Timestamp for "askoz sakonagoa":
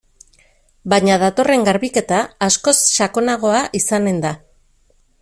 2.47-3.61